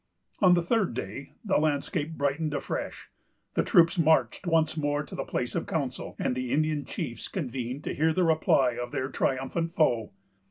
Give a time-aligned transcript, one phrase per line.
[0.39, 3.11] On the third day, the landscape brightened afresh,
[3.53, 7.83] the troops marched once more to the place of council, and the Indian chiefs convened
[7.83, 10.11] to hear the reply of their triumphant foe.